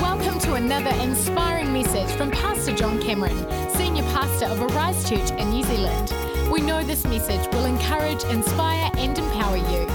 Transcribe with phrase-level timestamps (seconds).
[0.00, 3.36] Welcome to another inspiring message from Pastor John Cameron,
[3.74, 6.10] Senior Pastor of Arise Church in New Zealand.
[6.50, 9.86] We know this message will encourage, inspire, and empower you.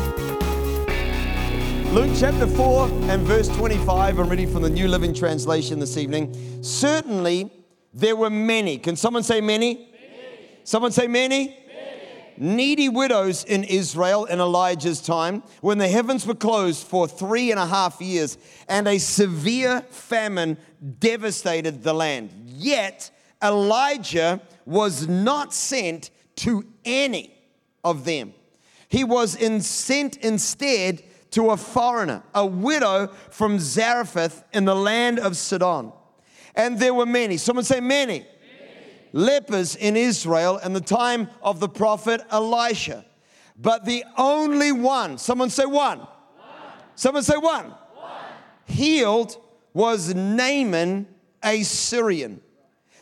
[1.92, 4.20] Luke chapter 4 and verse 25.
[4.20, 6.36] I'm reading from the New Living Translation this evening.
[6.62, 7.52] Certainly,
[7.96, 8.78] there were many.
[8.78, 9.90] Can someone say many?
[10.66, 11.63] Someone say many?
[12.38, 17.60] Needy widows in Israel in Elijah's time when the heavens were closed for three and
[17.60, 18.38] a half years
[18.68, 20.58] and a severe famine
[21.00, 22.32] devastated the land.
[22.46, 23.12] Yet
[23.42, 27.34] Elijah was not sent to any
[27.84, 28.34] of them.
[28.88, 35.20] He was in, sent instead to a foreigner, a widow from Zarephath in the land
[35.20, 35.92] of Sidon.
[36.56, 37.38] And there were many.
[37.38, 38.26] Someone say many
[39.14, 43.06] lepers in Israel in the time of the prophet Elisha.
[43.58, 46.00] But the only one, someone say one.
[46.00, 46.08] one.
[46.96, 47.66] Someone say one.
[47.66, 48.12] one.
[48.66, 49.38] Healed
[49.74, 51.08] was Naaman,
[51.44, 52.42] a Syrian.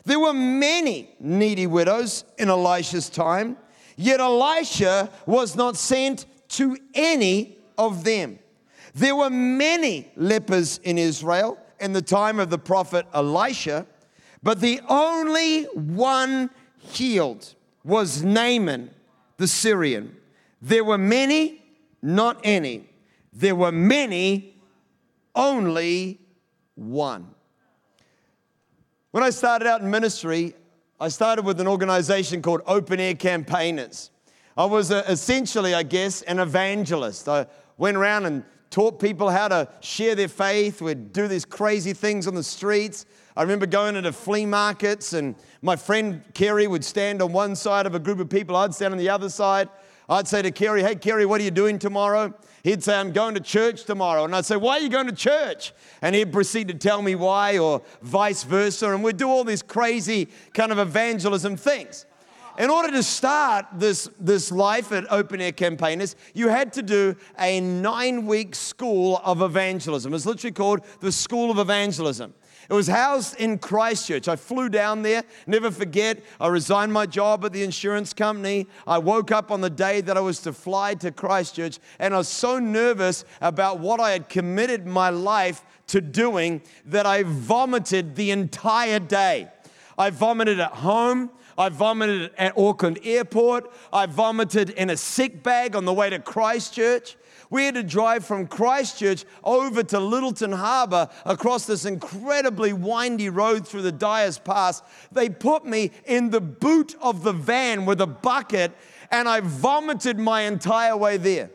[0.04, 3.56] There were many needy widows in Elisha's time,
[3.96, 8.38] yet Elisha was not sent to any of them.
[8.94, 13.86] There were many lepers in Israel in the time of the prophet Elisha,
[14.42, 17.54] but the only one healed
[17.84, 18.90] was Naaman
[19.36, 20.16] the Syrian.
[20.60, 21.62] There were many,
[22.00, 22.88] not any.
[23.32, 24.56] There were many,
[25.34, 26.20] only
[26.76, 27.28] one.
[29.10, 30.54] When I started out in ministry,
[31.00, 34.10] I started with an organization called Open Air Campaigners.
[34.56, 37.28] I was a, essentially, I guess, an evangelist.
[37.28, 37.46] I
[37.78, 40.80] went around and taught people how to share their faith.
[40.80, 43.06] We'd do these crazy things on the streets.
[43.36, 47.86] I remember going into flea markets, and my friend Kerry would stand on one side
[47.86, 49.68] of a group of people, I'd stand on the other side.
[50.08, 52.34] I'd say to Kerry, Hey, Kerry, what are you doing tomorrow?
[52.62, 54.24] He'd say, I'm going to church tomorrow.
[54.24, 55.72] And I'd say, Why are you going to church?
[56.02, 58.92] And he'd proceed to tell me why, or vice versa.
[58.92, 62.04] And we'd do all these crazy kind of evangelism things.
[62.58, 67.16] In order to start this, this life at Open Air Campaigners, you had to do
[67.38, 70.12] a nine week school of evangelism.
[70.12, 72.34] It's literally called the School of Evangelism.
[72.68, 74.28] It was housed in Christchurch.
[74.28, 76.22] I flew down there, never forget.
[76.40, 78.66] I resigned my job at the insurance company.
[78.86, 82.18] I woke up on the day that I was to fly to Christchurch, and I
[82.18, 88.16] was so nervous about what I had committed my life to doing that I vomited
[88.16, 89.48] the entire day.
[89.98, 91.30] I vomited at home.
[91.58, 93.70] I vomited at Auckland Airport.
[93.92, 97.16] I vomited in a sick bag on the way to Christchurch.
[97.52, 103.68] We had to drive from Christchurch over to Lyttelton Harbour across this incredibly windy road
[103.68, 104.82] through the Dyers Pass.
[105.12, 108.72] They put me in the boot of the van with a bucket,
[109.10, 111.50] and I vomited my entire way there.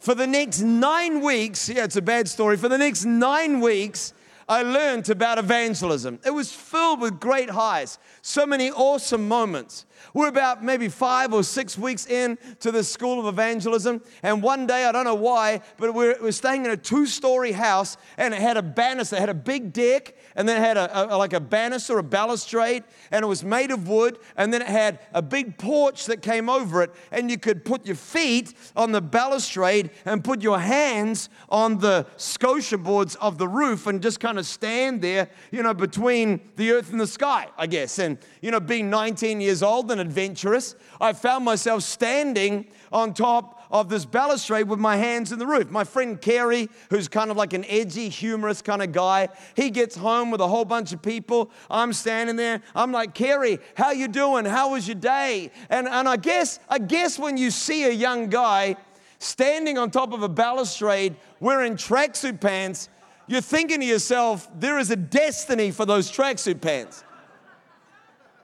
[0.00, 2.56] For the next nine weeks, yeah, it's a bad story.
[2.56, 4.14] For the next nine weeks,
[4.48, 6.20] I learned about evangelism.
[6.24, 9.86] It was filled with great highs, so many awesome moments.
[10.14, 14.02] We're about maybe five or six weeks in to the school of evangelism.
[14.22, 17.52] And one day, I don't know why, but we're, we're staying in a two story
[17.52, 20.76] house and it had a banister, it had a big deck, and then it had
[20.76, 24.18] a, a, like a banister, a balustrade, and it was made of wood.
[24.36, 27.86] And then it had a big porch that came over it, and you could put
[27.86, 33.48] your feet on the balustrade and put your hands on the scotia boards of the
[33.48, 37.48] roof and just kind of stand there, you know, between the earth and the sky,
[37.56, 37.98] I guess.
[37.98, 43.55] And, you know, being 19 years old and adventurous, I found myself standing on top
[43.70, 45.70] of this balustrade with my hands in the roof.
[45.70, 49.96] My friend Kerry, who's kind of like an edgy, humorous kind of guy, he gets
[49.96, 51.50] home with a whole bunch of people.
[51.70, 52.62] I'm standing there.
[52.74, 54.44] I'm like, Kerry, how you doing?
[54.44, 55.50] How was your day?
[55.70, 58.76] And, and I guess, I guess when you see a young guy
[59.18, 62.88] standing on top of a balustrade wearing tracksuit pants,
[63.26, 67.02] you're thinking to yourself, there is a destiny for those tracksuit pants.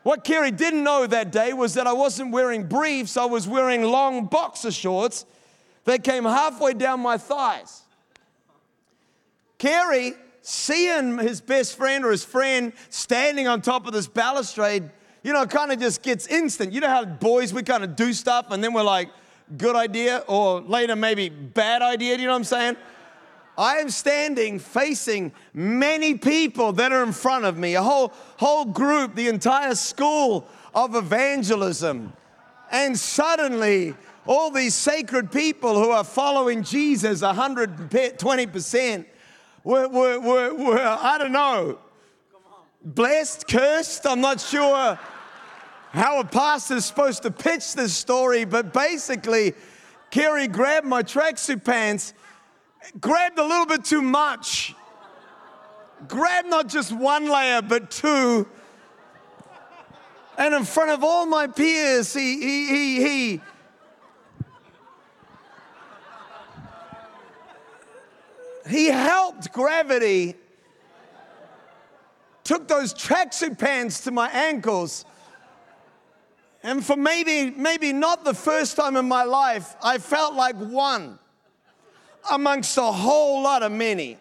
[0.02, 3.82] What Kerry didn't know that day was that I wasn't wearing briefs, I was wearing
[3.82, 5.24] long boxer shorts
[5.84, 7.82] that came halfway down my thighs.
[9.58, 14.90] Kerry, seeing his best friend or his friend standing on top of this balustrade,
[15.22, 16.72] you know, kind of just gets instant.
[16.72, 19.08] You know how boys, we kind of do stuff and then we're like,
[19.56, 22.76] good idea, or later maybe bad idea, you know what I'm saying?
[23.56, 28.64] I am standing facing many people that are in front of me, a whole, whole
[28.64, 32.12] group, the entire school of evangelism.
[32.70, 33.94] And suddenly,
[34.26, 39.04] all these sacred people who are following Jesus 120%
[39.64, 41.78] were, were, were, were I don't know,
[42.84, 44.06] blessed, cursed.
[44.06, 44.98] I'm not sure
[45.90, 49.54] how a pastor is supposed to pitch this story, but basically,
[50.10, 52.14] Kerry grabbed my tracksuit pants,
[53.00, 54.74] grabbed a little bit too much.
[56.08, 58.46] Grabbed not just one layer, but two.
[60.38, 63.40] And in front of all my peers, he, he, he, he
[68.68, 70.34] He helped gravity,
[72.44, 75.04] took those tracksuit pants to my ankles.
[76.62, 81.18] And for maybe, maybe not the first time in my life, I felt like one
[82.30, 84.18] amongst a whole lot of many.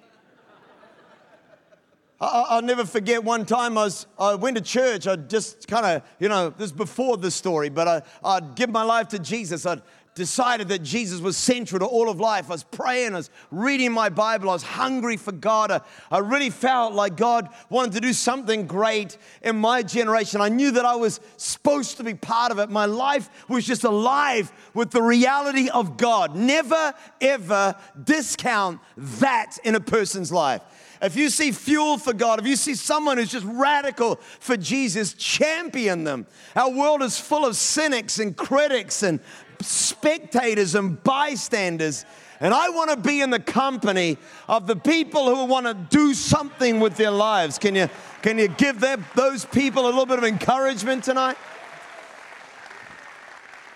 [2.23, 5.07] I'll never forget one time I, was, I went to church.
[5.07, 8.69] I just kind of, you know, this is before this story, but I, I'd give
[8.69, 9.65] my life to Jesus.
[9.65, 9.81] I'd
[10.15, 12.49] decided that Jesus was central to all of life.
[12.49, 15.71] I was praying, I was reading my Bible, I was hungry for God.
[15.71, 20.41] I, I really felt like God wanted to do something great in my generation.
[20.41, 22.69] I knew that I was supposed to be part of it.
[22.69, 26.35] My life was just alive with the reality of God.
[26.35, 30.61] Never, ever discount that in a person's life.
[31.01, 35.13] If you see fuel for God, if you see someone who's just radical for Jesus,
[35.13, 36.27] champion them.
[36.55, 39.19] Our world is full of cynics and critics and
[39.61, 42.05] spectators and bystanders.
[42.39, 44.17] And I want to be in the company
[44.47, 47.59] of the people who want to do something with their lives.
[47.59, 47.87] Can you,
[48.23, 51.37] can you give them, those people a little bit of encouragement tonight?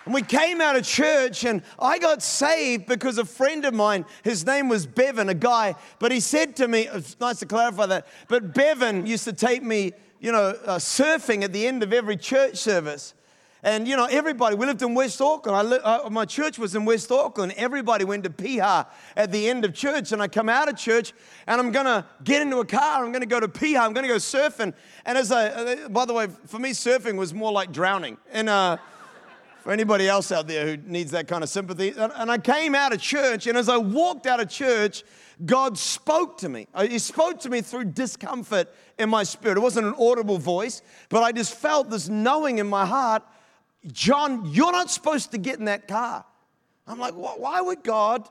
[0.06, 4.06] And we came out of church and I got saved because a friend of mine,
[4.24, 7.88] his name was Bevan, a guy, but he said to me, it's nice to clarify
[7.88, 11.92] that, but Bevan used to take me, you know, uh, surfing at the end of
[11.92, 13.16] every church service.
[13.66, 15.72] And you know, everybody, we lived in West Auckland.
[15.72, 17.52] Li- uh, my church was in West Auckland.
[17.58, 18.86] Everybody went to Piha
[19.16, 20.12] at the end of church.
[20.12, 21.14] And I come out of church
[21.48, 23.04] and I'm going to get into a car.
[23.04, 23.80] I'm going to go to Piha.
[23.80, 24.72] I'm going to go surfing.
[25.04, 28.20] And as I, uh, by the way, for me, surfing was more like drowning.
[28.32, 28.78] And, uh,
[29.64, 31.92] for anybody else out there who needs that kind of sympathy.
[31.98, 35.04] And I came out of church, and as I walked out of church,
[35.44, 36.68] God spoke to me.
[36.72, 39.58] Uh, he spoke to me through discomfort in my spirit.
[39.58, 43.24] It wasn't an audible voice, but I just felt this knowing in my heart
[43.92, 46.26] John, you're not supposed to get in that car.
[46.88, 48.28] I'm like, why would God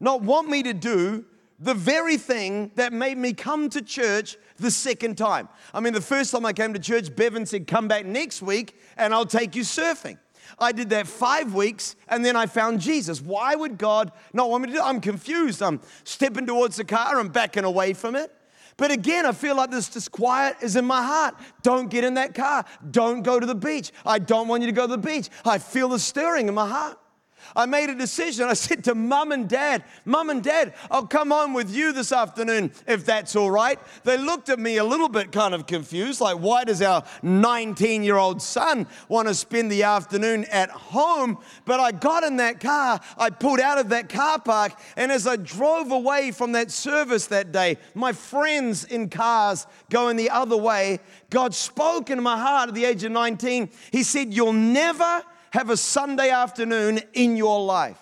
[0.00, 1.24] not want me to do
[1.58, 5.48] the very thing that made me come to church the second time?
[5.74, 8.78] I mean, the first time I came to church, Bevan said, Come back next week
[8.96, 10.18] and I'll take you surfing.
[10.58, 13.20] I did that five weeks and then I found Jesus.
[13.20, 14.84] Why would God not want me to do it?
[14.84, 15.62] I'm confused.
[15.62, 18.32] I'm stepping towards the car, I'm backing away from it.
[18.78, 21.34] But again, I feel like this disquiet is in my heart.
[21.62, 22.64] Don't get in that car.
[22.90, 23.92] Don't go to the beach.
[24.06, 25.28] I don't want you to go to the beach.
[25.44, 26.96] I feel the stirring in my heart.
[27.56, 28.46] I made a decision.
[28.46, 32.12] I said to mum and dad, Mum and dad, I'll come home with you this
[32.12, 33.78] afternoon if that's all right.
[34.04, 38.02] They looked at me a little bit kind of confused, like, why does our 19
[38.02, 41.38] year old son want to spend the afternoon at home?
[41.64, 45.26] But I got in that car, I pulled out of that car park, and as
[45.26, 50.56] I drove away from that service that day, my friends in cars going the other
[50.56, 51.00] way,
[51.30, 53.70] God spoke into my heart at the age of 19.
[53.90, 57.98] He said, You'll never have a Sunday afternoon in your life.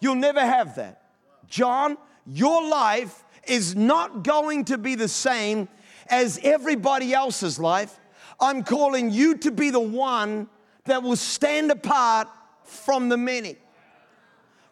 [0.00, 1.02] You'll never have that.
[1.48, 1.96] John,
[2.26, 5.68] your life is not going to be the same
[6.08, 7.98] as everybody else's life.
[8.40, 10.48] I'm calling you to be the one
[10.84, 12.28] that will stand apart
[12.64, 13.56] from the many.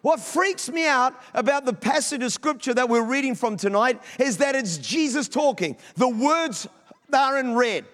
[0.01, 4.37] What freaks me out about the passage of scripture that we're reading from tonight is
[4.37, 5.75] that it's Jesus talking.
[5.95, 6.67] The words
[7.11, 7.85] are in red.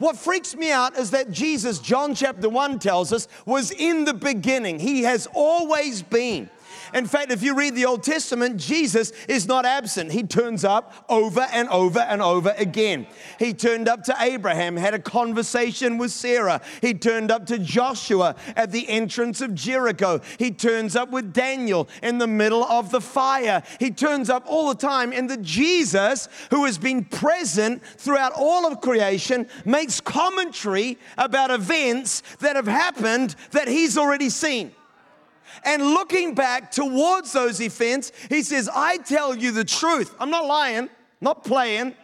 [0.00, 4.14] What freaks me out is that Jesus, John chapter 1 tells us, was in the
[4.14, 4.78] beginning.
[4.78, 6.48] He has always been.
[6.94, 10.12] In fact, if you read the Old Testament, Jesus is not absent.
[10.12, 13.06] He turns up over and over and over again.
[13.38, 16.60] He turned up to Abraham, had a conversation with Sarah.
[16.80, 20.20] He turned up to Joshua at the entrance of Jericho.
[20.38, 23.62] He turns up with Daniel in the middle of the fire.
[23.78, 25.12] He turns up all the time.
[25.12, 32.22] And the Jesus who has been present throughout all of creation makes commentary about events
[32.40, 34.72] that have happened that he's already seen.
[35.64, 40.14] And looking back towards those events, he says, I tell you the truth.
[40.18, 40.88] I'm not lying,
[41.20, 41.94] not playing.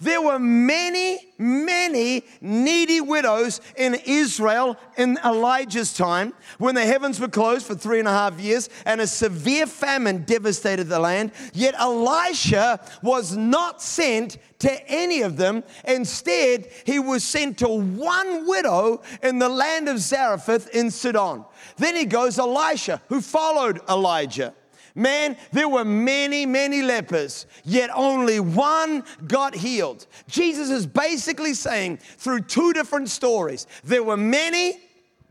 [0.00, 7.26] There were many, many needy widows in Israel in Elijah's time when the heavens were
[7.26, 11.32] closed for three and a half years and a severe famine devastated the land.
[11.52, 15.64] Yet Elisha was not sent to any of them.
[15.84, 21.44] Instead, he was sent to one widow in the land of Zarephath in Sidon.
[21.78, 24.54] Then he goes Elisha, who followed Elijah.
[24.94, 30.06] Man, there were many, many lepers, yet only one got healed.
[30.26, 34.80] Jesus is basically saying through two different stories there were many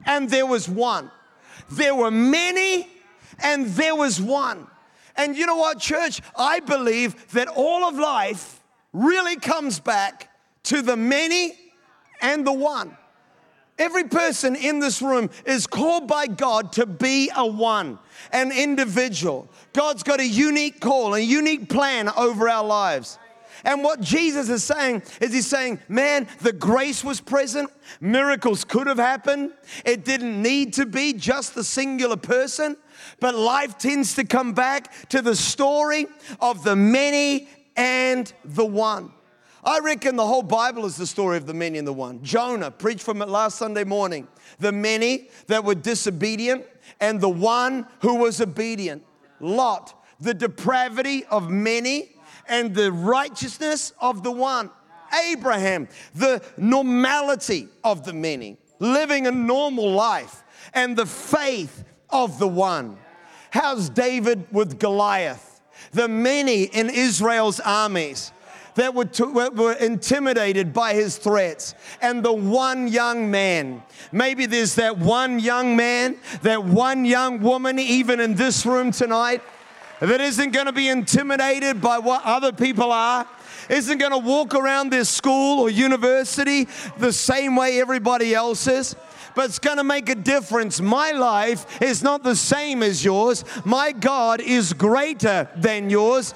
[0.05, 1.11] and there was one.
[1.69, 2.87] There were many
[3.39, 4.67] and there was one.
[5.17, 6.21] And you know what, church?
[6.37, 8.61] I believe that all of life
[8.93, 10.31] really comes back
[10.63, 11.59] to the many
[12.21, 12.95] and the one.
[13.79, 17.99] Every person in this room is called by God to be a one,
[18.31, 19.49] an individual.
[19.73, 23.19] God's got a unique call, a unique plan over our lives.
[23.63, 27.69] And what Jesus is saying is he's saying, man, the grace was present,
[27.99, 29.51] miracles could have happened.
[29.85, 32.77] It didn't need to be just the singular person,
[33.19, 36.07] but life tends to come back to the story
[36.39, 39.11] of the many and the one.
[39.67, 42.23] I reckon the whole Bible is the story of the many and the one.
[42.23, 44.29] Jonah preached from it last Sunday morning.
[44.59, 46.65] The many that were disobedient
[47.01, 49.03] and the one who was obedient.
[49.41, 52.15] Lot, the depravity of many
[52.47, 54.71] and the righteousness of the one.
[55.31, 62.47] Abraham, the normality of the many, living a normal life, and the faith of the
[62.47, 62.97] one.
[63.51, 65.59] How's David with Goliath?
[65.91, 68.31] The many in Israel's armies
[68.77, 73.83] that were, to, were, intimidated by his threats, and the one young man.
[74.11, 79.41] Maybe there's that one young man, that one young woman, even in this room tonight,
[79.99, 83.27] that isn't going to be intimidated by what other people are
[83.69, 86.67] isn't going to walk around this school or university
[86.99, 88.95] the same way everybody else is
[89.37, 90.81] but it's going to make a difference.
[90.81, 93.45] My life is not the same as yours.
[93.63, 96.33] My God is greater than yours.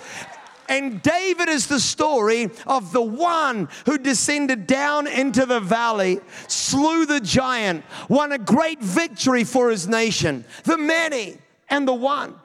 [0.71, 7.05] And David is the story of the one who descended down into the valley, slew
[7.05, 10.45] the giant, won a great victory for his nation.
[10.63, 11.37] The many
[11.69, 12.35] and the one.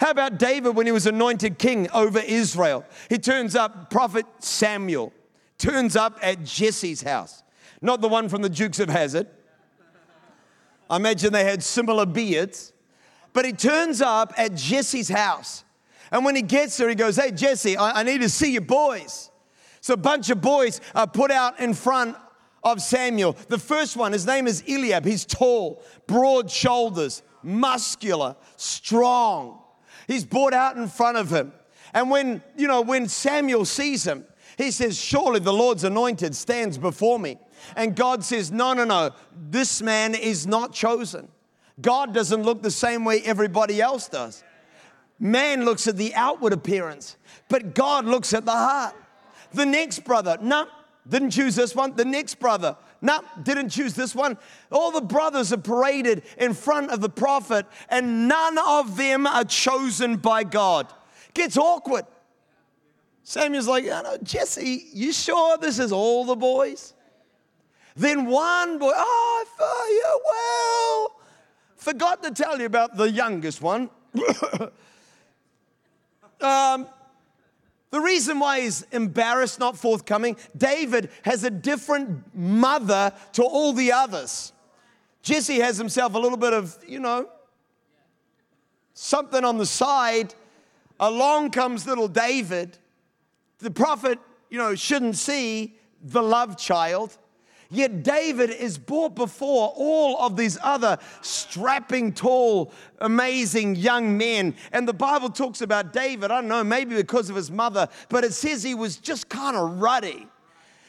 [0.00, 2.84] How about David when he was anointed king over Israel?
[3.08, 5.12] He turns up, prophet Samuel
[5.56, 7.44] turns up at Jesse's house,
[7.80, 9.28] not the one from the Dukes of Hazzard.
[10.88, 12.72] I imagine they had similar beards,
[13.32, 15.62] but he turns up at Jesse's house.
[16.10, 18.62] And when he gets there, he goes, Hey, Jesse, I, I need to see your
[18.62, 19.30] boys.
[19.80, 22.16] So a bunch of boys are put out in front
[22.62, 23.36] of Samuel.
[23.48, 25.04] The first one, his name is Eliab.
[25.04, 29.58] He's tall, broad shoulders, muscular, strong.
[30.06, 31.52] He's brought out in front of him.
[31.94, 34.24] And when, you know, when Samuel sees him,
[34.58, 37.38] he says, Surely the Lord's anointed stands before me.
[37.76, 41.28] And God says, No, no, no, this man is not chosen.
[41.80, 44.44] God doesn't look the same way everybody else does.
[45.20, 47.16] Man looks at the outward appearance,
[47.50, 48.96] but God looks at the heart.
[49.52, 50.66] The next brother, no,
[51.06, 51.94] didn't choose this one.
[51.94, 54.38] The next brother, no, didn't choose this one.
[54.72, 59.44] All the brothers are paraded in front of the prophet, and none of them are
[59.44, 60.90] chosen by God.
[61.34, 62.06] Gets awkward.
[63.22, 66.94] Samuel's like, oh, no, Jesse, you sure this is all the boys?
[67.94, 71.20] Then one boy, oh, I you well.
[71.76, 73.90] Forgot to tell you about the youngest one.
[76.42, 76.86] um,
[77.90, 83.92] the reason why he's embarrassed, not forthcoming, David has a different mother to all the
[83.92, 84.52] others.
[85.22, 87.28] Jesse has himself a little bit of, you know,
[88.94, 90.34] something on the side.
[91.00, 92.78] Along comes little David.
[93.58, 94.18] The prophet,
[94.50, 97.16] you know, shouldn't see the love child.
[97.72, 104.56] Yet David is brought before all of these other strapping, tall, amazing young men.
[104.72, 108.24] And the Bible talks about David, I don't know, maybe because of his mother, but
[108.24, 110.26] it says he was just kind of ruddy.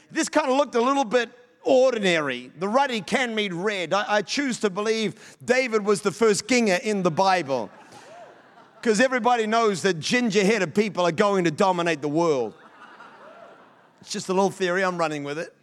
[0.10, 1.30] This kind of looked a little bit
[1.64, 2.52] ordinary.
[2.58, 3.94] The ruddy can mean red.
[3.94, 7.70] I, I choose to believe David was the first ginger in the Bible.
[8.82, 12.56] Because everybody knows that ginger headed people are going to dominate the world.
[14.02, 15.56] It's just a little theory, I'm running with it.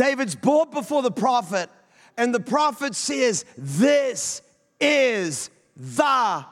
[0.00, 1.68] David's brought before the prophet,
[2.16, 4.40] and the prophet says, This
[4.80, 6.46] is the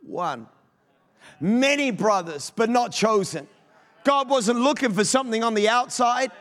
[0.00, 0.48] one.
[1.40, 3.46] Many brothers, but not chosen.
[4.02, 6.32] God wasn't looking for something on the outside.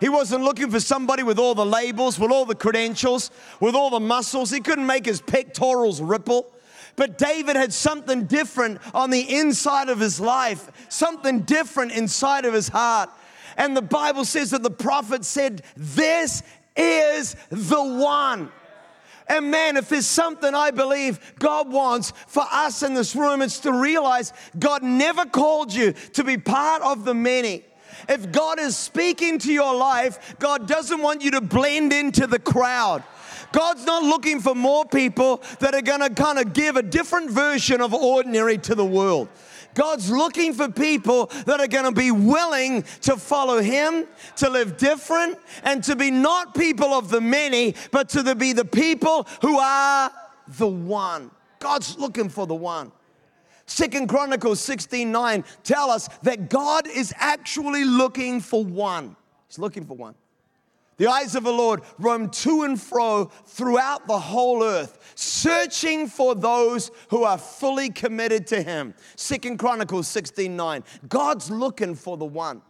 [0.00, 3.90] He wasn't looking for somebody with all the labels, with all the credentials, with all
[3.90, 4.50] the muscles.
[4.50, 6.52] He couldn't make his pectorals ripple.
[6.96, 12.52] But David had something different on the inside of his life, something different inside of
[12.52, 13.10] his heart.
[13.56, 16.42] And the Bible says that the prophet said, This
[16.76, 18.50] is the one.
[19.28, 23.58] And man, if there's something I believe God wants for us in this room, it's
[23.60, 27.64] to realize God never called you to be part of the many.
[28.08, 32.38] If God is speaking to your life, God doesn't want you to blend into the
[32.38, 33.02] crowd.
[33.52, 37.30] God's not looking for more people that are going to kind of give a different
[37.30, 39.28] version of ordinary to the world.
[39.76, 44.06] God's looking for people that are going to be willing to follow Him,
[44.36, 48.64] to live different, and to be not people of the many, but to be the
[48.64, 50.10] people who are
[50.48, 51.30] the one.
[51.58, 52.90] God's looking for the one.
[53.66, 59.14] Second Chronicles 16 9 tell us that God is actually looking for one.
[59.46, 60.14] He's looking for one.
[60.98, 66.34] The eyes of the Lord roam to and fro throughout the whole earth, searching for
[66.34, 68.94] those who are fully committed to Him.
[69.14, 70.84] Second Chronicles 16 9.
[71.08, 72.62] God's looking for the one.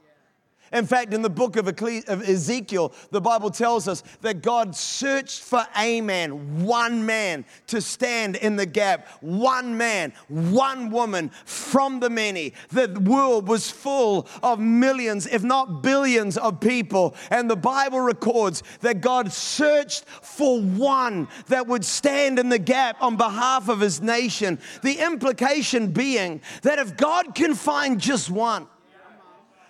[0.72, 5.64] In fact, in the book of Ezekiel, the Bible tells us that God searched for
[5.76, 9.08] a man, one man, to stand in the gap.
[9.20, 12.52] One man, one woman from the many.
[12.70, 17.14] The world was full of millions, if not billions, of people.
[17.30, 22.96] And the Bible records that God searched for one that would stand in the gap
[23.00, 24.58] on behalf of his nation.
[24.82, 28.66] The implication being that if God can find just one,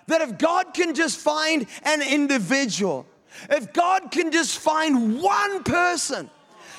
[0.07, 3.05] that if God can just find an individual,
[3.49, 6.29] if God can just find one person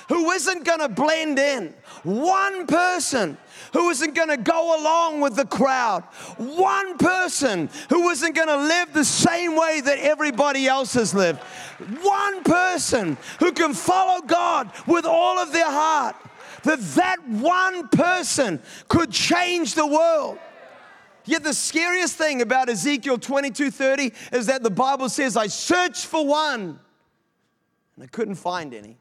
[0.08, 3.36] who isn't going to blend in, one person
[3.74, 6.02] who isn't going to go along with the crowd,
[6.38, 11.38] one person who isn't going to live the same way that everybody else has lived,
[12.00, 16.16] one person who can follow God with all of their heart,
[16.62, 20.38] that that one person could change the world.
[21.28, 26.26] Yet the scariest thing about Ezekiel 22:30 is that the Bible says, I searched for
[26.26, 26.80] one
[27.96, 28.96] and I couldn't find any.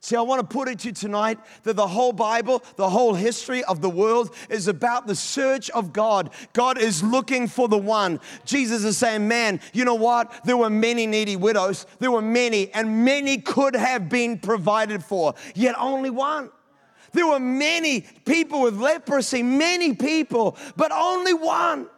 [0.00, 3.14] See, I want to put it to you tonight that the whole Bible, the whole
[3.14, 6.30] history of the world is about the search of God.
[6.54, 8.18] God is looking for the one.
[8.44, 10.44] Jesus is saying, Man, you know what?
[10.44, 15.34] There were many needy widows, there were many, and many could have been provided for,
[15.54, 16.50] yet only one.
[17.12, 21.88] There were many people with leprosy, many people, but only one.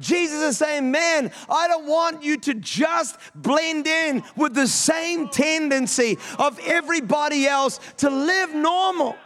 [0.00, 5.28] Jesus is saying, Man, I don't want you to just blend in with the same
[5.28, 9.16] tendency of everybody else to live normal.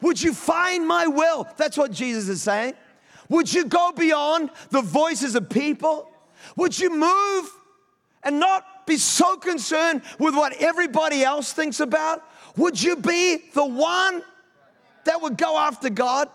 [0.00, 1.46] Would you find my will?
[1.56, 2.74] That's what Jesus is saying.
[3.28, 6.10] Would you go beyond the voices of people?
[6.56, 7.50] Would you move
[8.24, 12.22] and not be so concerned with what everybody else thinks about?
[12.56, 14.22] Would you be the one
[15.04, 16.28] that would go after God.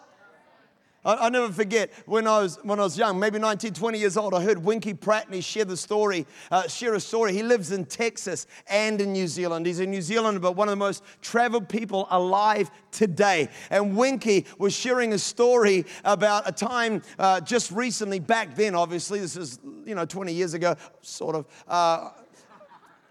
[1.08, 4.34] I, never forget when I was when I was young, maybe 19, 20 years old.
[4.34, 7.32] I heard Winkie Pratney share the story, uh, share a story.
[7.32, 9.66] He lives in Texas and in New Zealand.
[9.66, 13.48] He's a New Zealander, but one of the most traveled people alive today.
[13.70, 18.20] And Winkie was sharing a story about a time uh, just recently.
[18.20, 21.46] Back then, obviously, this is you know 20 years ago, sort of.
[21.70, 22.10] Uh,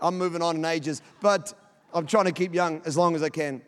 [0.00, 1.54] I'm moving on in ages, but
[1.94, 3.62] I'm trying to keep young as long as I can.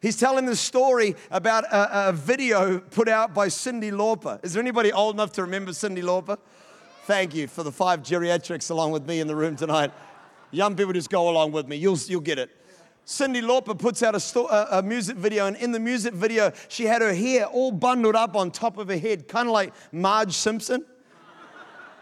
[0.00, 4.42] He's telling the story about a, a, video put out by Cyndi Lauper.
[4.42, 6.38] Is there anybody old enough to remember Cyndi Lauper?
[7.04, 9.92] Thank you for the five geriatrics along with me in the room tonight.
[10.52, 12.50] Young people just go along with me, you'll, you'll get it.
[13.06, 16.52] Cyndi Lauper puts out a, sto- a, a, music video, and in the music video,
[16.68, 19.72] she had her hair all bundled up on top of her head, kind of like
[19.92, 20.84] Marge Simpson.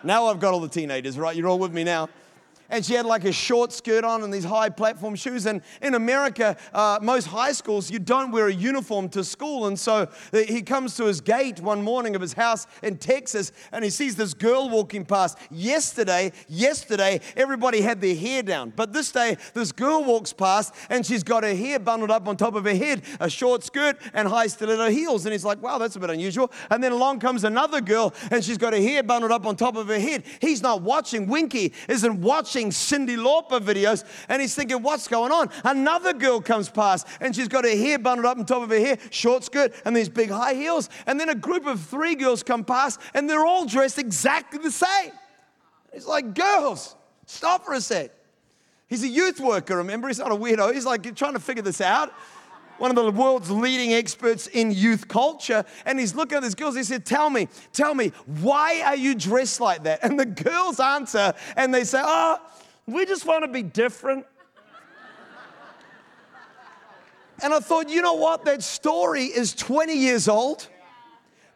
[0.04, 1.34] now I've got all the teenagers, right?
[1.34, 2.08] You're all with me now
[2.70, 5.46] and she had like a short skirt on and these high platform shoes.
[5.46, 9.66] And in America, uh, most high schools, you don't wear a uniform to school.
[9.66, 13.52] And so uh, he comes to his gate one morning of his house in Texas
[13.72, 15.38] and he sees this girl walking past.
[15.50, 18.72] Yesterday, yesterday, everybody had their hair down.
[18.76, 22.37] But this day, this girl walks past and she's got her hair bundled up on
[22.37, 25.24] top of her head, a short skirt and high stiletto heels.
[25.24, 26.52] And he's like, wow, that's a bit unusual.
[26.70, 29.76] And then along comes another girl and she's got her hair bundled up on top
[29.76, 30.24] of her head.
[30.40, 31.26] He's not watching.
[31.26, 35.51] Winkie isn't watching watching Cyndi Lauper videos and he's thinking, what's going on?
[35.64, 38.79] Another girl comes past and she's got her hair bundled up on top of her
[38.79, 40.88] hair, short skirt, and these big high heels.
[41.07, 44.71] And then a group of three girls come past and they're all dressed exactly the
[44.71, 45.12] same.
[45.92, 48.11] He's like, girls, stop for a sec.
[48.88, 50.09] He's a youth worker, remember?
[50.09, 50.73] He's not a weirdo.
[50.73, 52.12] He's like trying to figure this out
[52.78, 56.76] one of the world's leading experts in youth culture, and he's looking at these girls.
[56.76, 60.00] He said, Tell me, tell me, why are you dressed like that?
[60.02, 62.38] And the girls answer, and they say, Oh,
[62.86, 64.24] we just want to be different.
[67.40, 68.44] And I thought, you know what?
[68.46, 70.66] That story is 20 years old.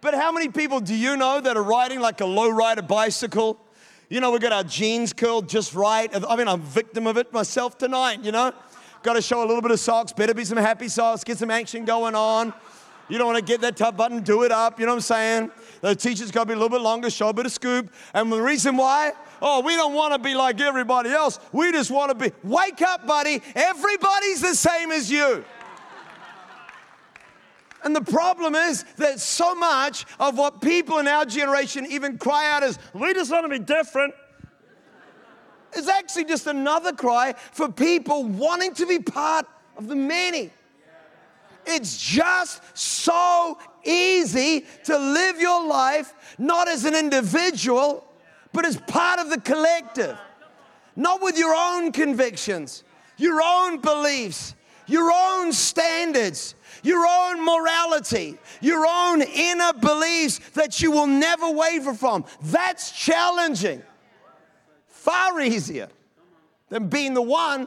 [0.01, 3.59] But how many people do you know that are riding like a low rider bicycle?
[4.09, 6.11] You know, we got our jeans curled just right.
[6.13, 8.53] I mean, I'm a victim of it myself tonight, you know?
[9.03, 11.51] Got to show a little bit of socks, better be some happy socks, get some
[11.51, 12.55] action going on.
[13.09, 15.01] You don't want to get that top button, do it up, you know what I'm
[15.01, 15.51] saying?
[15.81, 17.93] The teacher's got to be a little bit longer, show a bit of scoop.
[18.15, 19.13] And the reason why?
[19.41, 21.41] Oh, we don't want to be like everybody else.
[21.51, 23.43] We just want to be, wake up, buddy.
[23.57, 25.45] Everybody's the same as you.
[27.85, 32.53] And the problem is that so much of what people in our generation even cry
[32.53, 34.15] out is, we just want to be different.
[35.75, 40.51] It's actually just another cry for people wanting to be part of the many.
[41.65, 48.05] It's just so easy to live your life not as an individual,
[48.53, 50.17] but as part of the collective.
[50.97, 52.85] Not with your own convictions,
[53.17, 54.55] your own beliefs,
[54.87, 61.95] your own standards, your own morality, your own inner beliefs that you will never waver
[61.95, 62.25] from.
[62.43, 63.83] That's challenging.
[65.03, 65.89] Far easier
[66.69, 67.67] than being the one.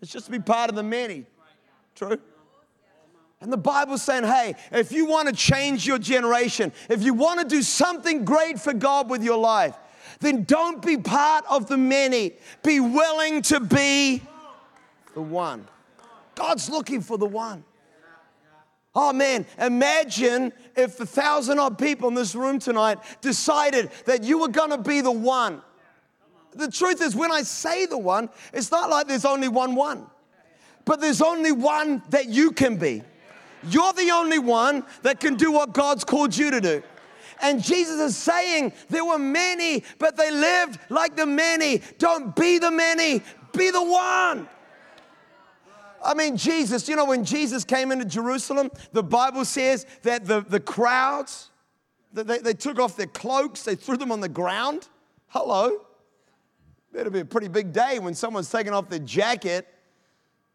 [0.00, 1.26] It's just to be part of the many.
[1.94, 2.18] True?
[3.40, 7.38] And the Bible's saying, hey, if you want to change your generation, if you want
[7.38, 9.76] to do something great for God with your life,
[10.18, 12.32] then don't be part of the many.
[12.64, 14.20] Be willing to be
[15.14, 15.68] the one.
[16.34, 17.62] God's looking for the one.
[18.92, 24.38] Oh man, imagine if the thousand odd people in this room tonight decided that you
[24.38, 25.62] were gonna be the one.
[26.54, 30.06] The truth is, when I say the one, it's not like there's only one one,
[30.84, 33.02] but there's only one that you can be.
[33.68, 36.82] You're the only one that can do what God's called you to do.
[37.40, 41.82] And Jesus is saying there were many, but they lived like the many.
[41.98, 44.48] Don't be the many, be the one.
[46.04, 50.40] I mean, Jesus, you know, when Jesus came into Jerusalem, the Bible says that the,
[50.40, 51.50] the crowds,
[52.12, 54.88] they, they took off their cloaks, they threw them on the ground.
[55.28, 55.86] Hello.
[56.92, 59.66] Better be a pretty big day when someone's taking off their jacket,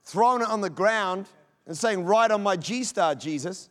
[0.03, 1.27] throwing it on the ground,
[1.65, 3.69] and saying, Right on my G star, Jesus.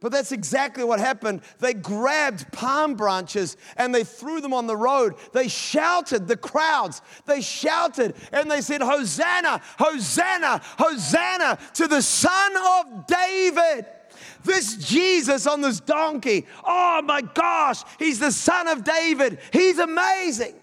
[0.00, 1.40] But that's exactly what happened.
[1.58, 5.14] They grabbed palm branches and they threw them on the road.
[5.32, 12.52] They shouted, the crowds, they shouted and they said, Hosanna, Hosanna, Hosanna to the Son
[12.56, 13.86] of David.
[14.44, 19.38] This Jesus on this donkey, oh my gosh, he's the Son of David.
[19.52, 20.54] He's amazing.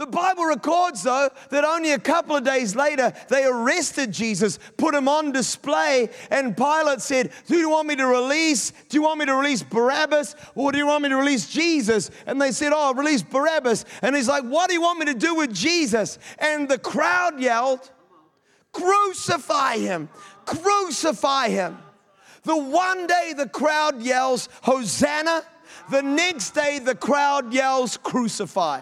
[0.00, 4.94] The Bible records, though, that only a couple of days later they arrested Jesus, put
[4.94, 8.70] him on display, and Pilate said, Do you want me to release?
[8.70, 12.10] Do you want me to release Barabbas or do you want me to release Jesus?
[12.26, 13.84] And they said, Oh, release Barabbas.
[14.00, 16.18] And he's like, What do you want me to do with Jesus?
[16.38, 17.90] And the crowd yelled,
[18.72, 20.08] Crucify him!
[20.46, 21.76] Crucify him!
[22.42, 25.42] The one day the crowd yells, Hosanna.
[25.90, 28.80] The next day the crowd yells, Crucify.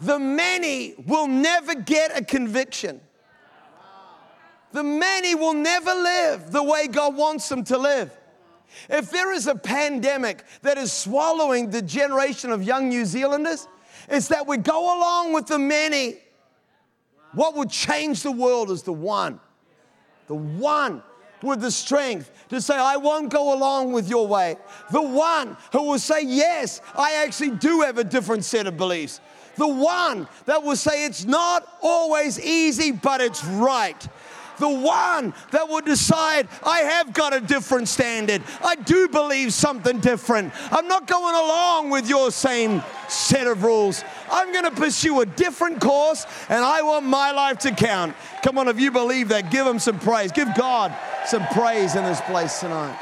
[0.00, 3.00] The many will never get a conviction.
[4.72, 8.10] The many will never live the way God wants them to live.
[8.88, 13.68] If there is a pandemic that is swallowing the generation of young New Zealanders,
[14.08, 16.16] it's that we go along with the many.
[17.32, 19.40] What would change the world is the one.
[20.26, 21.02] The one
[21.42, 24.56] with the strength to say, I won't go along with your way.
[24.92, 29.20] The one who will say, Yes, I actually do have a different set of beliefs
[29.56, 34.08] the one that will say it's not always easy, but it's right.
[34.58, 38.42] The one that will decide, I have got a different standard.
[38.62, 40.52] I do believe something different.
[40.70, 44.04] I'm not going along with your same set of rules.
[44.32, 48.16] I'm going to pursue a different course, and I want my life to count.
[48.42, 50.32] Come on, if you believe that, give him some praise.
[50.32, 50.92] Give God
[51.26, 52.98] some praise in this place tonight.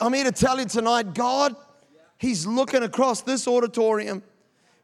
[0.00, 1.54] I'm here to tell you tonight, God
[2.18, 4.22] He's looking across this auditorium,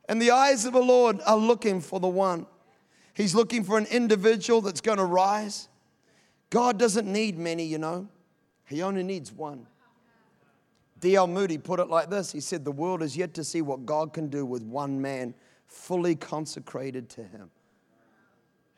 [0.08, 2.46] and the eyes of the Lord are looking for the one.
[3.14, 5.68] He's looking for an individual that's going to rise.
[6.50, 8.08] God doesn't need many, you know,
[8.66, 9.66] He only needs one.
[11.02, 11.26] D.L.
[11.26, 14.14] Moody put it like this He said, The world is yet to see what God
[14.14, 15.34] can do with one man
[15.66, 17.50] fully consecrated to Him.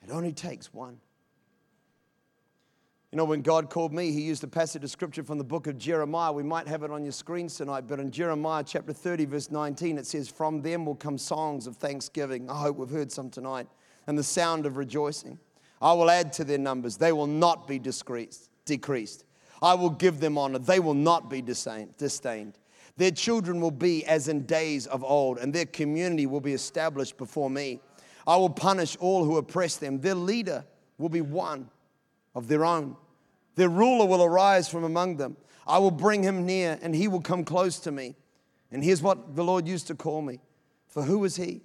[0.02, 0.98] It only takes one.
[3.12, 5.66] You know, when God called me, He used a passage of scripture from the book
[5.66, 6.32] of Jeremiah.
[6.32, 9.98] We might have it on your screens tonight, but in Jeremiah chapter 30, verse 19,
[9.98, 12.48] it says, From them will come songs of thanksgiving.
[12.48, 13.68] I hope we've heard some tonight,
[14.06, 15.38] and the sound of rejoicing.
[15.82, 19.24] I will add to their numbers, they will not be decreased.
[19.64, 22.58] I will give them honor, they will not be disdained.
[22.98, 27.16] Their children will be as in days of old, and their community will be established
[27.16, 27.80] before me.
[28.26, 30.02] I will punish all who oppress them.
[30.02, 30.66] Their leader
[30.98, 31.70] will be one
[32.34, 32.96] of their own.
[33.54, 35.34] Their ruler will arise from among them.
[35.66, 38.16] I will bring him near, and he will come close to me.
[38.70, 40.40] And here's what the Lord used to call me
[40.88, 41.62] For who is he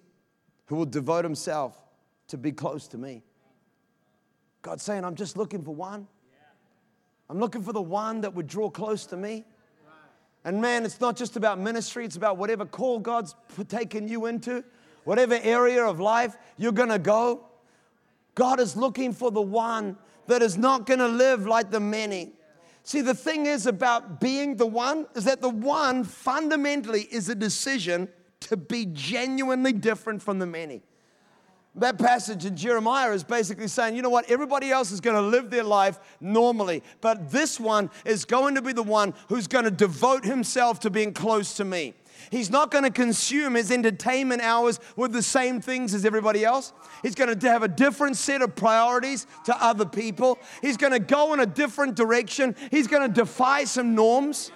[0.68, 1.76] who will devote himself
[2.30, 3.24] to be close to me?
[4.62, 6.08] God's saying, I'm just looking for one.
[7.30, 9.46] I'm looking for the one that would draw close to me.
[10.46, 13.36] And man, it's not just about ministry, it's about whatever call God's
[13.68, 14.63] taken you into,
[15.04, 17.46] whatever area of life you're gonna go.
[18.36, 22.32] God is looking for the one that is not going to live like the many.
[22.84, 27.36] See, the thing is about being the one is that the one fundamentally is a
[27.36, 28.08] decision
[28.42, 30.82] to be genuinely different from the many.
[31.82, 35.22] That passage in Jeremiah is basically saying, you know what, everybody else is going to
[35.22, 39.65] live their life normally, but this one is going to be the one who's going
[39.65, 41.94] to devote himself to being close to me.
[42.32, 46.74] He's not going to consume his entertainment hours with the same things as everybody else.
[47.02, 50.38] He's going to have a different set of priorities to other people.
[50.62, 52.56] He's going to go in a different direction.
[52.72, 54.52] He's going to defy some norms.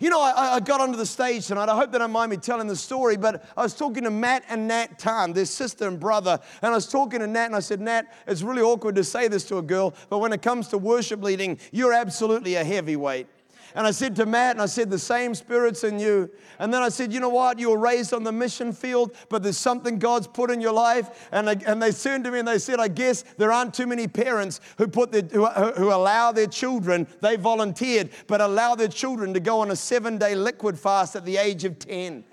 [0.00, 1.68] You know, I, I, got onto the stage tonight.
[1.68, 4.44] I hope they don't mind me telling the story, but I was talking to Matt
[4.48, 6.38] and Nat Tan, their sister and brother.
[6.62, 9.26] And I was talking to Nat, and I said, Nat, it's really awkward to say
[9.26, 13.26] this to a girl, but when it comes to worship leading, you're absolutely a heavyweight.
[13.74, 16.30] And I said to Matt, and I said, the same spirit's in you.
[16.58, 17.58] And then I said, you know what?
[17.58, 21.28] You were raised on the mission field, but there's something God's put in your life.
[21.32, 23.86] And, I, and they turned to me and they said, I guess there aren't too
[23.86, 28.88] many parents who, put their, who, who allow their children, they volunteered, but allow their
[28.88, 32.24] children to go on a seven day liquid fast at the age of 10.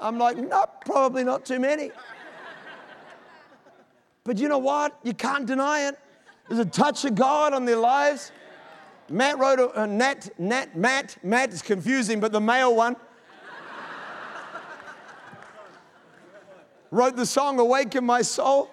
[0.00, 1.90] I'm like, no, probably not too many.
[4.24, 4.98] But you know what?
[5.02, 5.98] You can't deny it.
[6.48, 8.32] There's a touch of God on their lives.
[9.10, 12.96] Matt wrote a, a Nat, Nat, Matt, Matt is confusing, but the male one
[16.90, 18.70] wrote the song Awaken My Soul,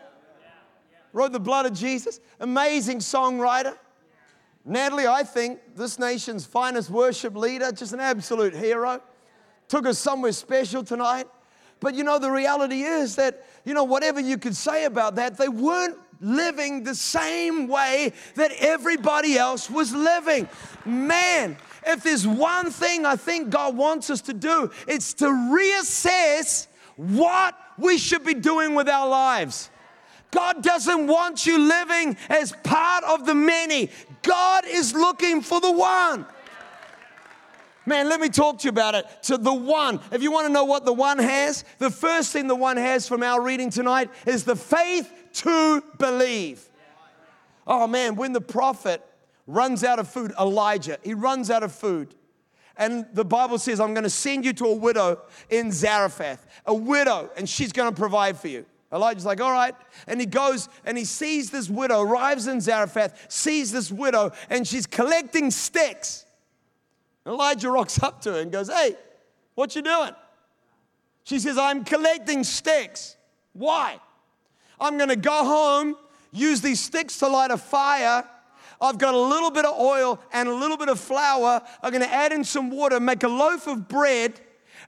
[1.14, 2.20] wrote The Blood of Jesus.
[2.40, 3.78] Amazing songwriter.
[4.66, 9.02] Natalie, I think this nation's finest worship leader, just an absolute hero.
[9.68, 11.28] Took us somewhere special tonight.
[11.80, 15.38] But you know, the reality is that, you know, whatever you could say about that,
[15.38, 20.48] they weren't living the same way that everybody else was living.
[20.86, 26.68] Man, if there's one thing I think God wants us to do, it's to reassess
[26.96, 29.70] what we should be doing with our lives.
[30.32, 33.90] God doesn't want you living as part of the many.
[34.22, 36.26] God is looking for the one.
[37.86, 39.06] Man, let me talk to you about it.
[39.24, 42.48] To the one, if you want to know what the one has, the first thing
[42.48, 46.70] the one has from our reading tonight is the faith to believe.
[47.68, 49.02] Oh man, when the prophet
[49.48, 52.16] runs out of food, Elijah, he runs out of food.
[52.78, 56.74] And the Bible says, I'm going to send you to a widow in Zarephath, a
[56.74, 58.66] widow, and she's going to provide for you.
[58.94, 59.76] Elijah's like, all right.
[60.08, 64.68] And he goes and he sees this widow, arrives in Zarephath, sees this widow, and
[64.68, 66.26] she's collecting sticks.
[67.26, 68.96] Elijah rocks up to her and goes, hey,
[69.56, 70.12] what you doing?
[71.24, 73.16] She says, I'm collecting sticks.
[73.54, 74.00] Why?
[74.80, 75.96] I'm going to go home,
[76.32, 78.24] use these sticks to light a fire.
[78.82, 81.62] I've got a little bit of oil and a little bit of flour.
[81.82, 84.40] I'm going to add in some water, make a loaf of bread,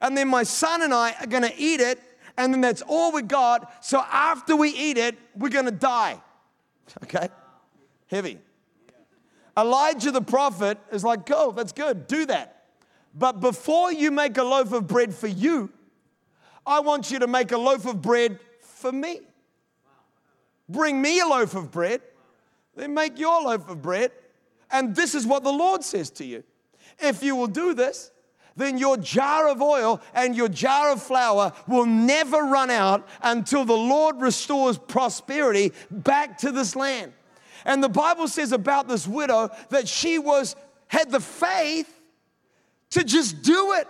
[0.02, 2.00] and then my son and I are going to eat it,
[2.38, 3.84] and then that's all we got.
[3.84, 6.22] So after we eat it, we're going to die.
[7.04, 7.30] Okay?
[8.08, 8.40] Heavy.
[9.58, 12.66] Elijah the prophet is like, go, that's good, do that.
[13.16, 15.72] But before you make a loaf of bread for you,
[16.66, 19.22] I want you to make a loaf of bread for me.
[20.70, 22.02] Bring me a loaf of bread,
[22.76, 24.12] then make your loaf of bread.
[24.70, 26.44] And this is what the Lord says to you.
[27.00, 28.12] If you will do this,
[28.58, 33.64] then your jar of oil and your jar of flour will never run out until
[33.64, 37.14] the Lord restores prosperity back to this land.
[37.66, 40.56] And the Bible says about this widow that she was
[40.88, 41.94] had the faith
[42.92, 43.88] to just do it.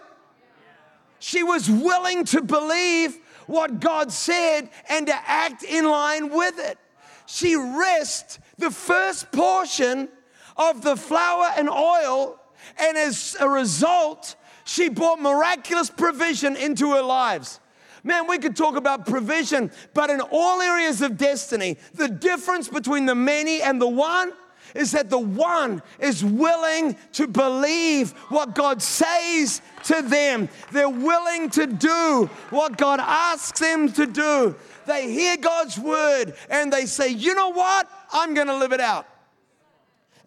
[1.19, 6.77] She was willing to believe what God said and to act in line with it.
[7.25, 10.10] She risked the first portion
[10.55, 12.39] of the flour and oil,
[12.79, 17.60] and as a result, she brought miraculous provision into her lives.
[18.03, 23.05] Man, we could talk about provision, but in all areas of destiny, the difference between
[23.05, 24.31] the many and the one
[24.75, 30.49] is that the one is willing to believe what God says to them.
[30.71, 34.56] They're willing to do what God asks them to do.
[34.86, 37.89] They hear God's word and they say, you know what?
[38.12, 39.08] I'm going to live it out.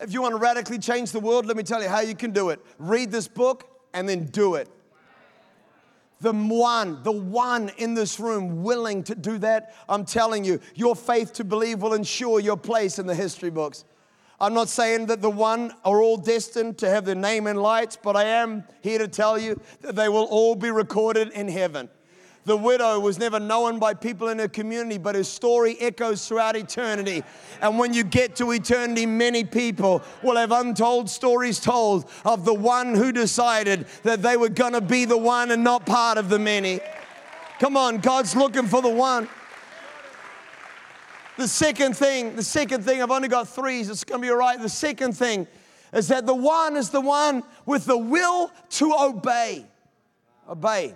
[0.00, 2.30] If you want to radically change the world, let me tell you how you can
[2.30, 2.60] do it.
[2.78, 4.68] Read this book and then do it.
[6.20, 10.94] The one, the one in this room willing to do that, I'm telling you, your
[10.94, 13.84] faith to believe will ensure your place in the history books.
[14.40, 17.98] I'm not saying that the one are all destined to have their name in lights,
[18.02, 21.90] but I am here to tell you that they will all be recorded in heaven.
[22.46, 26.56] The widow was never known by people in her community, but her story echoes throughout
[26.56, 27.22] eternity.
[27.60, 32.54] And when you get to eternity, many people will have untold stories told of the
[32.54, 36.30] one who decided that they were going to be the one and not part of
[36.30, 36.80] the many.
[37.58, 39.28] Come on, God's looking for the one.
[41.40, 44.30] The second thing, the second thing, I've only got three, so it's going to be
[44.30, 44.60] all right.
[44.60, 45.46] The second thing
[45.90, 49.64] is that the one is the one with the will to obey.
[50.46, 50.94] Obey.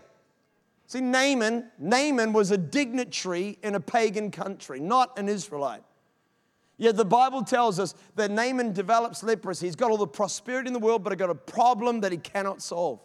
[0.87, 5.83] See, Naaman, Naaman was a dignitary in a pagan country, not an Israelite.
[6.77, 9.65] Yet the Bible tells us that Naaman develops leprosy.
[9.67, 12.19] He's got all the prosperity in the world, but he's got a problem that he
[12.19, 13.01] cannot solve.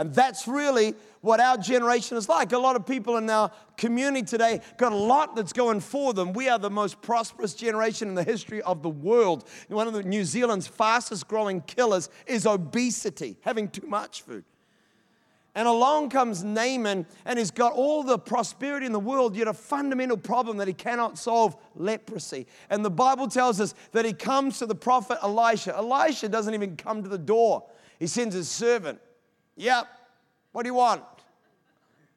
[0.00, 2.52] And that's really what our generation is like.
[2.52, 6.32] A lot of people in our community today got a lot that's going for them.
[6.32, 9.46] We are the most prosperous generation in the history of the world.
[9.68, 14.44] One of the New Zealand's fastest growing killers is obesity, having too much food.
[15.54, 19.52] And along comes Naaman, and he's got all the prosperity in the world, yet a
[19.52, 22.46] fundamental problem that he cannot solve leprosy.
[22.70, 25.76] And the Bible tells us that he comes to the prophet Elisha.
[25.76, 27.66] Elisha doesn't even come to the door,
[27.98, 28.98] he sends his servant.
[29.60, 29.88] Yep,
[30.52, 31.02] what do you want?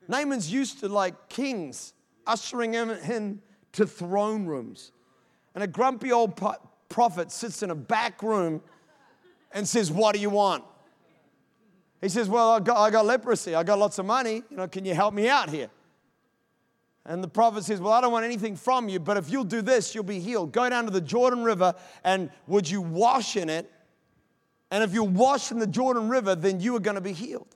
[0.08, 1.94] Naaman's used to like kings
[2.26, 3.42] ushering him in
[3.74, 4.94] to throne rooms.
[5.54, 6.42] And a grumpy old
[6.88, 8.62] prophet sits in a back room
[9.52, 10.64] and says, What do you want?
[12.00, 13.56] He says, Well, I got, I got leprosy.
[13.56, 14.42] I got lots of money.
[14.50, 15.70] You know, can you help me out here?
[17.06, 19.62] And the prophet says, Well, I don't want anything from you, but if you'll do
[19.62, 20.54] this, you'll be healed.
[20.54, 21.76] Go down to the Jordan River
[22.06, 23.70] and would you wash in it?
[24.74, 27.56] And if you wash in the Jordan River, then you are going to be healed.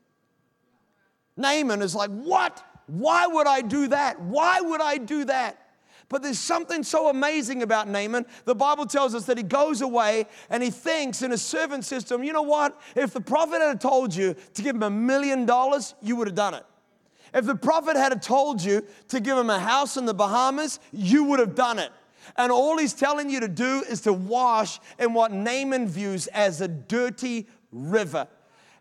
[1.36, 2.64] Naaman is like, What?
[2.86, 4.22] Why would I do that?
[4.22, 5.58] Why would I do that?
[6.10, 8.28] But there's something so amazing about Naaman.
[8.46, 12.24] The Bible tells us that he goes away and he thinks in a servant system,
[12.24, 12.80] you know what?
[12.96, 16.36] If the prophet had told you to give him a million dollars, you would have
[16.36, 16.64] done it.
[17.34, 21.24] If the prophet had told you to give him a house in the Bahamas, you
[21.26, 21.92] would have done it.
[22.36, 26.62] And all he's telling you to do is to wash in what Naaman views as
[26.62, 28.28] a dirty river.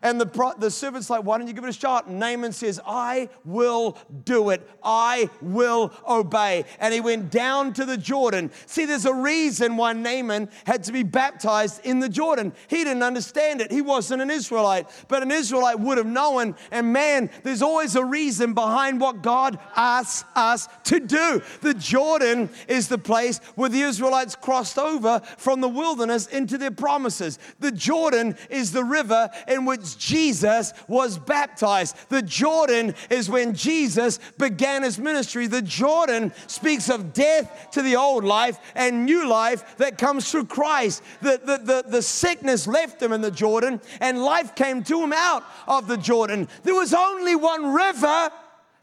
[0.01, 2.07] And the, the servant's like, Why don't you give it a shot?
[2.07, 4.67] And Naaman says, I will do it.
[4.83, 6.65] I will obey.
[6.79, 8.51] And he went down to the Jordan.
[8.67, 12.53] See, there's a reason why Naaman had to be baptized in the Jordan.
[12.67, 13.71] He didn't understand it.
[13.71, 16.55] He wasn't an Israelite, but an Israelite would have known.
[16.71, 21.41] And man, there's always a reason behind what God asks us to do.
[21.61, 26.71] The Jordan is the place where the Israelites crossed over from the wilderness into their
[26.71, 27.39] promises.
[27.59, 31.95] The Jordan is the river in which Jesus was baptized.
[32.09, 35.47] The Jordan is when Jesus began his ministry.
[35.47, 40.45] The Jordan speaks of death to the old life and new life that comes through
[40.45, 41.03] Christ.
[41.21, 45.13] The, the, the, the sickness left him in the Jordan and life came to him
[45.13, 46.47] out of the Jordan.
[46.63, 48.31] There was only one river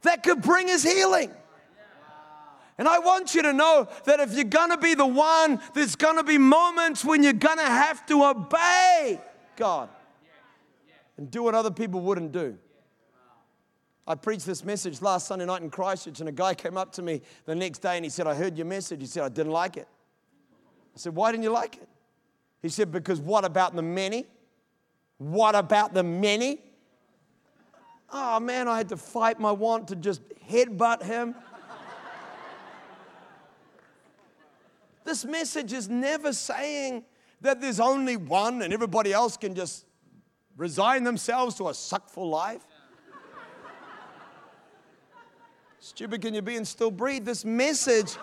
[0.02, 1.30] that could bring his healing.
[2.76, 6.24] And I want you to know that if you're gonna be the one, there's gonna
[6.24, 9.20] be moments when you're gonna have to obey
[9.56, 9.88] God
[11.16, 12.58] and do what other people wouldn't do.
[14.06, 17.02] I preached this message last Sunday night in Christchurch, and a guy came up to
[17.02, 19.00] me the next day and he said, I heard your message.
[19.00, 19.88] He said, I didn't like it.
[20.94, 21.88] I said, Why didn't you like it?
[22.60, 24.26] He said, Because what about the many?
[25.18, 26.60] What about the many?
[28.12, 31.34] Oh man, I had to fight my want to just headbutt him.
[35.04, 37.04] this message is never saying
[37.40, 39.86] that there's only one and everybody else can just
[40.56, 42.62] resign themselves to a suckful life?
[45.80, 47.26] Stupid can you be and still breathe?
[47.26, 48.16] This message,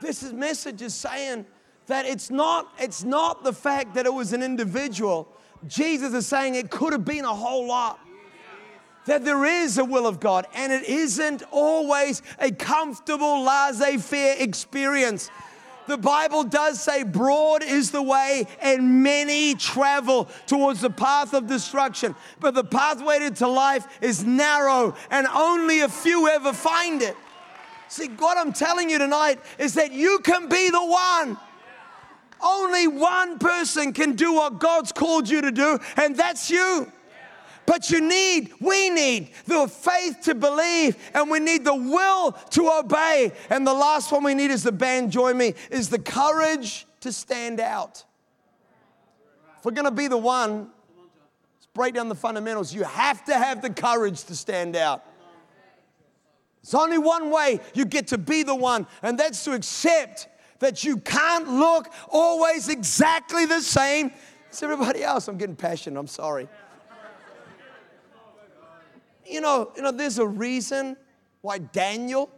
[0.00, 1.46] this message is saying
[1.86, 5.28] that it's not, it's not the fact that it was an individual.
[5.66, 7.98] Jesus is saying it could have been a whole lot.
[9.06, 14.36] That there is a will of God and it isn't always a comfortable, laissez faire
[14.38, 15.30] experience.
[15.86, 21.46] The Bible does say, broad is the way, and many travel towards the path of
[21.46, 22.14] destruction.
[22.40, 27.16] But the pathway to life is narrow, and only a few ever find it.
[27.88, 31.38] See, what I'm telling you tonight is that you can be the one.
[32.40, 36.90] Only one person can do what God's called you to do, and that's you.
[37.66, 42.70] But you need, we need the faith to believe, and we need the will to
[42.70, 43.32] obey.
[43.50, 47.12] And the last one we need is the band, join me, is the courage to
[47.12, 48.04] stand out.
[49.58, 50.70] If we're gonna be the one,
[51.56, 52.74] let's break down the fundamentals.
[52.74, 55.02] You have to have the courage to stand out.
[56.62, 60.28] There's only one way you get to be the one, and that's to accept
[60.60, 64.12] that you can't look always exactly the same
[64.50, 65.28] as everybody else.
[65.28, 66.48] I'm getting passionate, I'm sorry.
[69.26, 70.96] You know, you know, there's a reason
[71.40, 72.30] why Daniel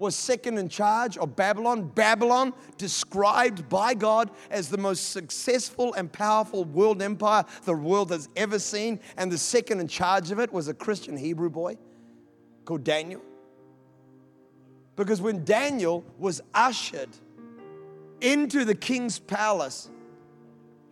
[0.00, 1.82] was second in charge of Babylon.
[1.88, 8.28] Babylon, described by God as the most successful and powerful world empire the world has
[8.34, 11.76] ever seen, and the second in charge of it was a Christian Hebrew boy
[12.64, 13.20] called Daniel.
[14.96, 17.10] Because when Daniel was ushered
[18.22, 19.90] into the king's palace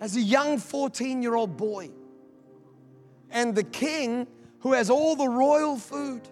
[0.01, 1.91] as a young 14 year old boy,
[3.31, 4.27] and the king
[4.61, 6.23] who has all the royal food,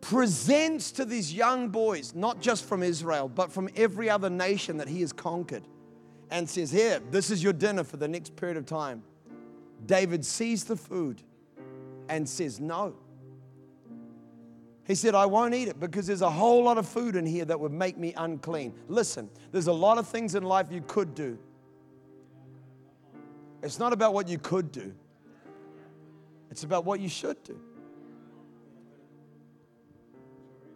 [0.00, 4.86] presents to these young boys, not just from Israel, but from every other nation that
[4.86, 5.62] he has conquered,
[6.30, 9.02] and says, Here, this is your dinner for the next period of time.
[9.86, 11.22] David sees the food
[12.08, 12.94] and says, No.
[14.86, 17.46] He said, I won't eat it because there's a whole lot of food in here
[17.46, 18.74] that would make me unclean.
[18.88, 21.38] Listen, there's a lot of things in life you could do.
[23.62, 24.92] It's not about what you could do,
[26.54, 27.58] it's about what you should do.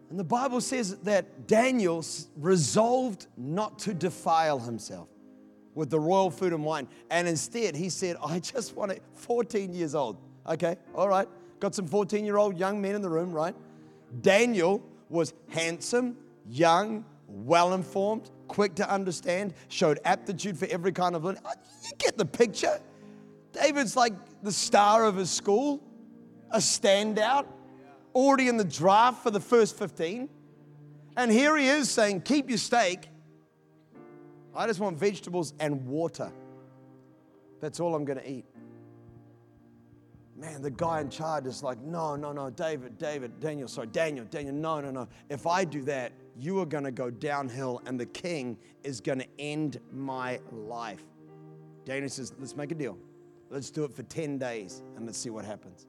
[0.09, 2.03] And the Bible says that Daniel
[2.35, 5.07] resolved not to defile himself
[5.75, 6.89] with the royal food and wine.
[7.09, 10.17] And instead, he said, I just want it, 14 years old.
[10.45, 11.29] Okay, all right.
[11.61, 13.55] Got some 14 year old young men in the room, right?
[14.19, 16.17] Daniel was handsome,
[16.49, 21.41] young, well informed, quick to understand, showed aptitude for every kind of learning.
[21.45, 21.53] Uh,
[21.85, 22.81] you get the picture.
[23.51, 25.81] David's like the star of his school,
[26.51, 27.45] a standout,
[28.13, 30.29] already in the draft for the first 15.
[31.17, 33.09] And here he is saying, Keep your steak.
[34.55, 36.31] I just want vegetables and water.
[37.61, 38.45] That's all I'm going to eat.
[40.37, 44.25] Man, the guy in charge is like, No, no, no, David, David, Daniel, sorry, Daniel,
[44.29, 45.07] Daniel, no, no, no.
[45.29, 49.19] If I do that, you are going to go downhill and the king is going
[49.19, 51.03] to end my life.
[51.83, 52.97] Daniel says, Let's make a deal.
[53.49, 55.87] Let's do it for 10 days and let's see what happens.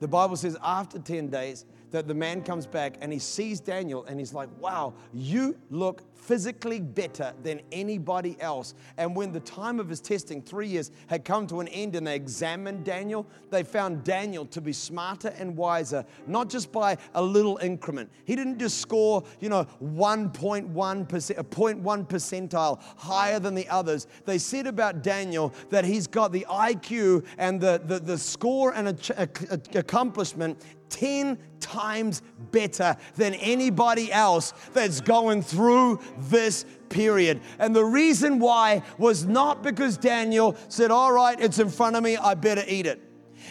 [0.00, 4.04] The Bible says after 10 days that the man comes back and he sees Daniel
[4.04, 8.74] and he's like, wow, you look physically better than anybody else.
[8.96, 12.06] And when the time of his testing, three years, had come to an end and
[12.06, 17.22] they examined Daniel, they found Daniel to be smarter and wiser, not just by a
[17.22, 18.10] little increment.
[18.24, 24.06] He didn't just score, you know, 1.1%, a 0.1 percentile higher than the others.
[24.24, 28.88] They said about Daniel that he's got the IQ and the, the, the score and
[29.74, 30.62] accomplishment
[30.92, 32.22] 10 times
[32.52, 37.40] better than anybody else that's going through this period.
[37.58, 42.04] And the reason why was not because Daniel said, All right, it's in front of
[42.04, 43.00] me, I better eat it.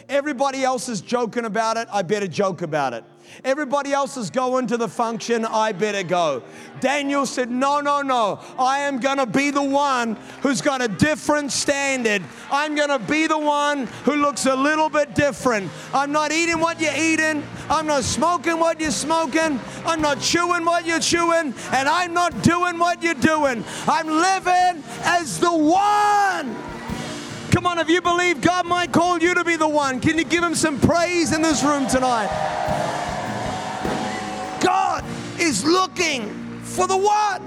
[0.07, 3.03] Everybody else is joking about it, I better joke about it.
[3.43, 6.43] Everybody else is going to the function, I better go.
[6.79, 8.39] Daniel said, No, no, no.
[8.59, 12.23] I am going to be the one who's got a different standard.
[12.51, 15.71] I'm going to be the one who looks a little bit different.
[15.93, 17.43] I'm not eating what you're eating.
[17.69, 19.59] I'm not smoking what you're smoking.
[19.85, 21.53] I'm not chewing what you're chewing.
[21.71, 23.63] And I'm not doing what you're doing.
[23.87, 26.55] I'm living as the one.
[27.51, 30.23] Come on, if you believe God might call you to be the one, can you
[30.23, 32.29] give him some praise in this room tonight?
[35.41, 36.29] Is looking
[36.61, 37.41] for the one.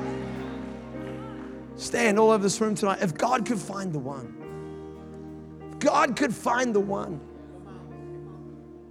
[1.76, 2.98] Stand all over this room tonight.
[3.00, 7.20] If God could find the one, if God could find the one.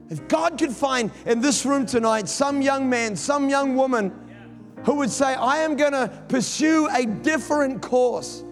[0.09, 4.11] If God could find in this room tonight some young man, some young woman
[4.85, 8.43] who would say, I am going to pursue a different course.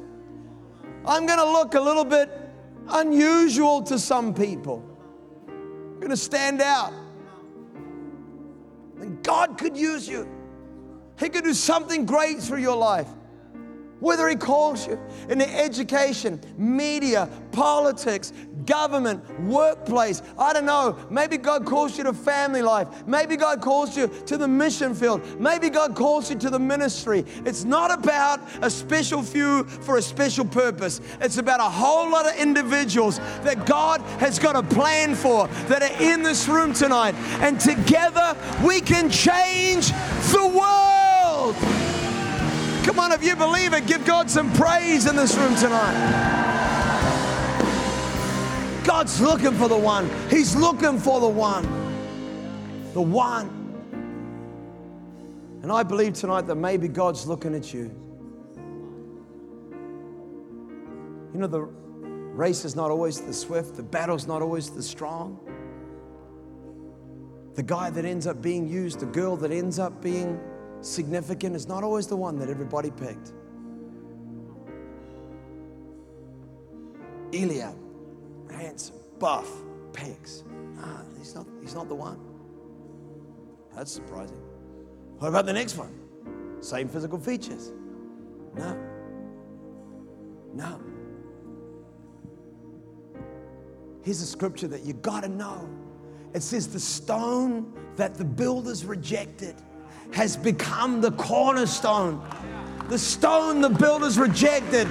[1.06, 2.32] I'm going to look a little bit
[2.88, 4.84] unusual to some people.
[5.48, 6.94] I'm going to stand out.
[9.00, 10.28] And God could use you.
[11.22, 13.08] He could do something great through your life
[14.02, 15.00] whether He calls you
[15.30, 18.34] in the education, media, politics,
[18.66, 20.22] government, workplace.
[20.38, 20.98] I don't know.
[21.10, 23.08] Maybe God calls you to family life.
[23.08, 25.40] Maybe God calls you to the mission field.
[25.40, 27.26] Maybe God calls you to the ministry.
[27.46, 31.02] It's not about a special few for a special purpose.
[31.20, 35.82] It's about a whole lot of individuals that God has got a plan for that
[35.84, 37.16] are in this room tonight.
[37.42, 38.36] And together
[38.66, 39.90] we can change
[40.32, 41.91] the world.
[42.84, 46.42] Come on, if you believe it, give God some praise in this room tonight.
[48.84, 50.10] God's looking for the one.
[50.30, 51.64] He's looking for the one.
[52.94, 53.50] The one.
[55.62, 57.96] And I believe tonight that maybe God's looking at you.
[61.34, 65.40] You know, the race is not always the swift, the battle's not always the strong.
[67.54, 70.40] The guy that ends up being used, the girl that ends up being
[70.82, 73.34] significant is not always the one that everybody picked.
[77.34, 77.76] Eliab,
[78.52, 79.50] handsome, buff,
[79.94, 80.44] pecs.
[80.80, 82.20] Ah, he's not, he's not the one.
[83.76, 84.38] That's surprising.
[85.18, 85.94] What about the next one?
[86.62, 87.72] Same physical features.
[88.56, 88.78] No.
[90.54, 90.82] No.
[94.04, 95.70] Here's a scripture that you got to know.
[96.34, 99.56] It says, The stone that the builders rejected
[100.12, 102.22] has become the cornerstone.
[102.90, 104.88] The stone the builders rejected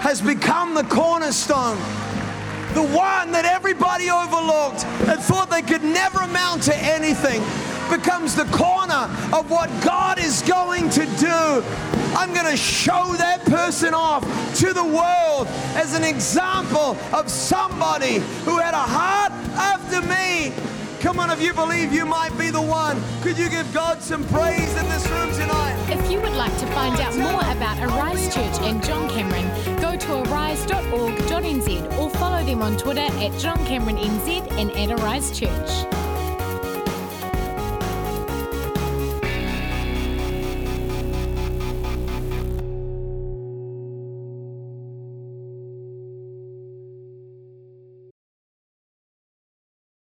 [0.00, 1.78] has become the cornerstone.
[2.74, 7.40] the one that everybody overlooked and thought they could never amount to anything,
[7.88, 11.62] becomes the corner of what God is going to do.
[12.16, 14.22] I'm going to show that person off
[14.58, 15.46] to the world
[15.76, 20.52] as an example of somebody who had a heart after me.
[21.04, 24.26] Come on, if you believe you might be the one, could you give God some
[24.28, 25.76] praise in this room tonight?
[25.90, 29.46] If you would like to find out more about Arise Church and John Cameron,
[29.82, 35.38] go to arise.org.nz or follow them on Twitter at John Cameron NZ and at Arise
[35.38, 36.13] Church.